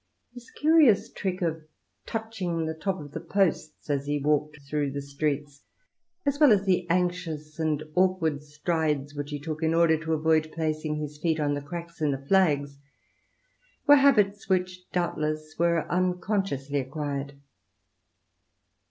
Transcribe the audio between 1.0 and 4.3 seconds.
trick of touching the top of the s as he